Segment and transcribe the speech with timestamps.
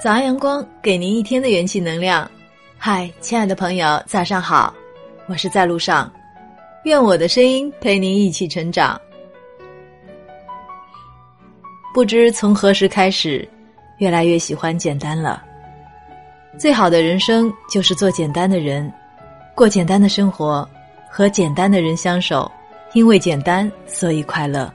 [0.00, 2.30] 早安，阳光，给您一天的元气能量。
[2.76, 4.72] 嗨，亲爱的朋友，早上好，
[5.26, 6.08] 我是在路上，
[6.84, 9.00] 愿我的声音陪您一起成长。
[11.92, 13.46] 不知从何时开始，
[13.98, 15.42] 越来越喜欢简单了。
[16.56, 18.92] 最好的人生就是做简单的人，
[19.52, 20.68] 过简单的生活，
[21.10, 22.48] 和简单的人相守，
[22.92, 24.72] 因为简单，所以快乐。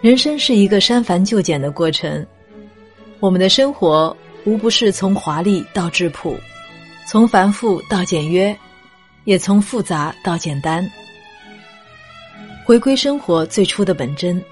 [0.00, 2.26] 人生是一个删繁就简的过程。
[3.20, 4.16] 我们的生活
[4.46, 6.34] 无不是从华丽到质朴，
[7.06, 8.56] 从繁复到简约，
[9.24, 10.90] 也从复杂到简单。
[12.64, 14.42] 回归生活最初的本真。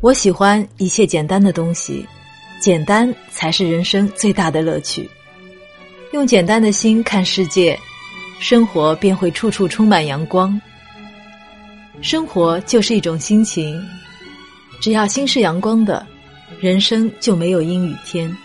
[0.00, 2.04] 我喜欢一切简单的东西，
[2.60, 5.08] 简单才是人生最大的乐趣。
[6.12, 7.78] 用简单的心看世界，
[8.40, 10.60] 生活便会处处充满阳光。
[12.02, 13.80] 生活就是一种心情，
[14.80, 16.04] 只要心是阳光的。
[16.60, 18.36] 人生就没有阴雨天。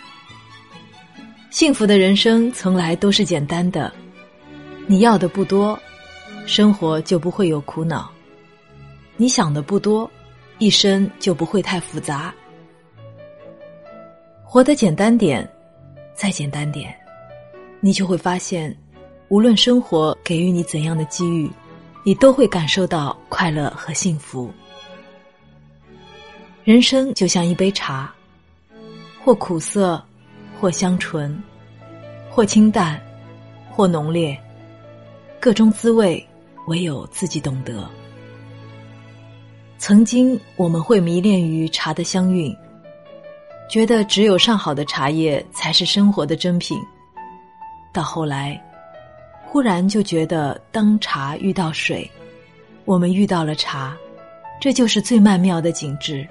[1.49, 3.91] 幸福的人生从来都是简单的，
[4.88, 5.77] 你要的不多，
[6.45, 8.09] 生活就不会有苦恼；
[9.17, 10.09] 你想的不多，
[10.59, 12.33] 一生就不会太复杂。
[14.45, 15.45] 活得简单点，
[16.13, 16.95] 再简单点，
[17.81, 18.73] 你就会发现，
[19.27, 21.52] 无论生活给予你怎样的机遇，
[22.05, 24.50] 你都会感受到快乐和幸福。
[26.66, 28.11] 人生就像一杯茶，
[29.23, 30.03] 或苦涩，
[30.59, 31.39] 或香醇，
[32.27, 32.99] 或清淡，
[33.69, 34.35] 或浓烈，
[35.39, 36.27] 各种滋味
[36.66, 37.88] 唯有自己懂得。
[39.77, 42.52] 曾经我们会迷恋于茶的香韵，
[43.69, 46.75] 觉得只有上好的茶叶才是生活的珍品。
[47.94, 48.59] 到后来，
[49.45, 52.09] 忽然就觉得，当茶遇到水，
[52.85, 53.95] 我们遇到了茶，
[54.59, 56.27] 这就是最曼妙的景致。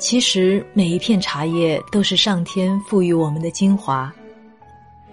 [0.00, 4.10] 其实每一片茶叶都是上天赋予我们的精华，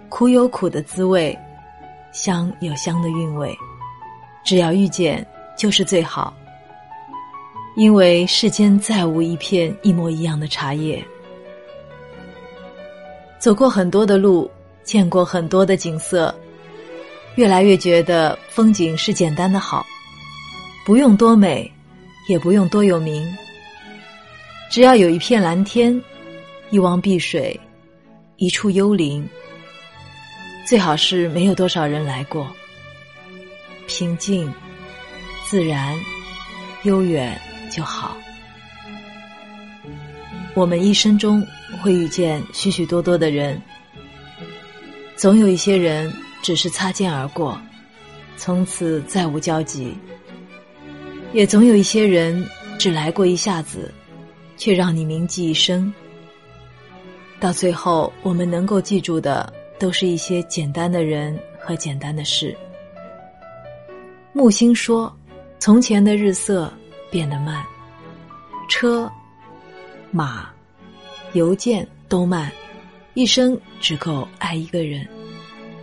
[0.08, 1.38] 苦有苦的滋味，
[2.10, 3.54] 香有香的韵味，
[4.42, 5.24] 只要遇见
[5.58, 6.34] 就是最好。
[7.76, 11.04] 因为世间再无一片一模一样的茶叶。
[13.38, 14.50] 走过很多的路，
[14.82, 16.34] 见过很多的景色，
[17.34, 19.84] 越来越觉得风景是简单的好，
[20.86, 21.70] 不用多美，
[22.26, 23.30] 也不用多有名。
[24.70, 25.98] 只要有一片蓝天，
[26.70, 27.58] 一汪碧水，
[28.36, 29.26] 一处幽灵，
[30.66, 32.46] 最好是没有多少人来过。
[33.86, 34.52] 平静、
[35.46, 35.98] 自然、
[36.82, 37.40] 悠远
[37.70, 38.14] 就好。
[40.54, 41.44] 我们一生中
[41.80, 43.60] 会遇见许许多多的人，
[45.16, 46.12] 总有一些人
[46.42, 47.58] 只是擦肩而过，
[48.36, 49.96] 从此再无交集；
[51.32, 52.46] 也总有一些人
[52.78, 53.90] 只来过一下子。
[54.58, 55.90] 却让你铭记一生。
[57.40, 62.54] 到最后，我们能够记住的，都是一些简单的人和简单的事。
[64.32, 65.16] 木星说
[65.58, 66.72] ：“从前的日色
[67.10, 67.64] 变得慢，
[68.68, 69.10] 车、
[70.10, 70.50] 马、
[71.32, 72.50] 邮件都慢，
[73.14, 75.06] 一生只够爱一个人。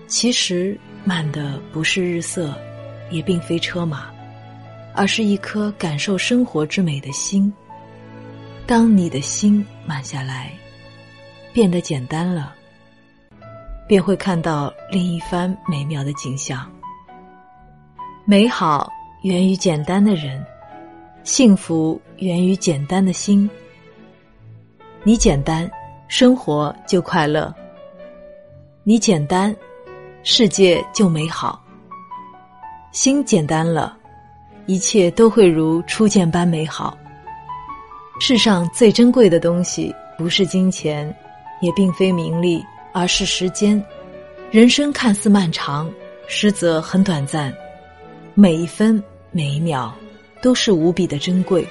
[0.07, 2.53] 其实慢的不是日色，
[3.09, 4.13] 也并非车马，
[4.94, 7.52] 而是一颗感受生活之美的心。”
[8.68, 10.52] 当你的心慢下来，
[11.53, 12.56] 变得简单了，
[13.88, 16.68] 便会看到另一番美妙的景象。
[18.25, 20.44] 美好源于简单的人，
[21.24, 23.48] 幸福源于简单的心。
[25.04, 25.70] 你简单，
[26.08, 27.54] 生活就快乐；
[28.84, 29.56] 你简单，
[30.24, 31.64] 世界就美好。
[32.92, 33.96] 心简单了，
[34.66, 36.98] 一切都会如初见般美好。
[38.20, 41.14] 世上最珍贵的东西，不是金钱，
[41.62, 43.84] 也并非名利，而是时间。
[44.52, 45.92] 人生看似漫长，
[46.28, 47.54] 实则很短暂。
[48.34, 49.94] 每一分每一秒，
[50.42, 51.68] 都是无比的珍贵。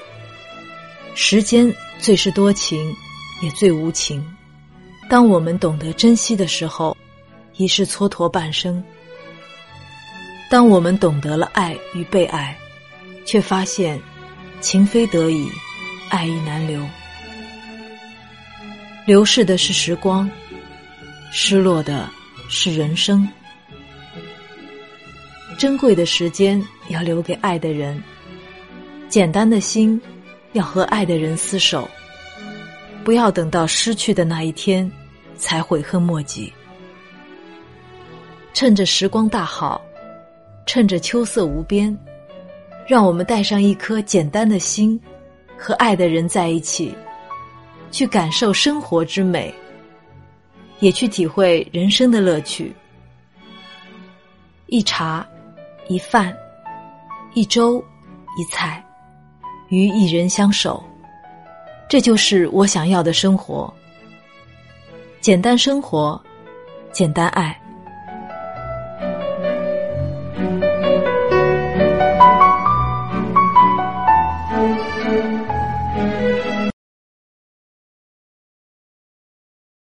[1.15, 2.95] 时间最是多情，
[3.43, 4.23] 也最无情。
[5.09, 6.95] 当我们懂得珍惜的时候，
[7.57, 8.83] 已是蹉跎半生。
[10.51, 12.55] 当我们懂得了爱与被爱，
[13.25, 13.99] 却发现
[14.61, 15.49] 情非得已。
[16.15, 16.81] 爱意难留，
[19.05, 20.31] 流逝的是时光，
[21.33, 22.09] 失落的
[22.49, 23.29] 是人生。
[25.59, 28.01] 珍贵的时间要留给爱的人，
[29.09, 30.01] 简单的心
[30.53, 31.91] 要和爱的人厮守。
[33.03, 34.89] 不要等到失去的那一天
[35.35, 36.53] 才悔恨莫及。
[38.53, 39.85] 趁着时光大好，
[40.65, 41.99] 趁着秋色无边，
[42.87, 45.01] 让我们带上一颗简单的心。
[45.59, 46.95] 和爱的人在一起，
[47.91, 49.55] 去感受生活之美，
[50.81, 52.75] 也去体会人生的乐趣。
[54.67, 55.27] 一茶，
[55.89, 56.37] 一饭，
[57.35, 57.79] 一粥，
[58.37, 58.85] 一菜，
[59.69, 60.83] 与一人相守，
[61.89, 63.73] 这就是我想要的生活。
[65.21, 66.21] 简单生活，
[66.93, 67.59] 简单爱。